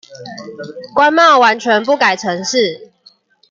[0.95, 2.91] 關貿完全不改程式